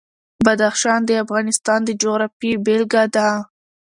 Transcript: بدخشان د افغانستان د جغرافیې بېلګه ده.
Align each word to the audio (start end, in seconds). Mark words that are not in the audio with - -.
بدخشان 0.45 0.99
د 1.05 1.11
افغانستان 1.23 1.79
د 1.85 1.89
جغرافیې 2.01 2.53
بېلګه 2.65 3.03
ده. 3.15 3.27